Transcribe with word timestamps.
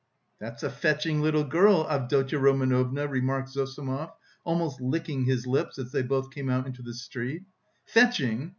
"That's 0.39 0.63
a 0.63 0.71
fetching 0.71 1.21
little 1.21 1.43
girl, 1.43 1.85
Avdotya 1.87 2.39
Romanovna," 2.39 3.07
remarked 3.07 3.49
Zossimov, 3.49 4.09
almost 4.43 4.81
licking 4.81 5.25
his 5.25 5.45
lips 5.45 5.77
as 5.77 5.91
they 5.91 6.01
both 6.01 6.31
came 6.31 6.49
out 6.49 6.65
into 6.65 6.81
the 6.81 6.95
street. 6.95 7.43
"Fetching? 7.85 8.49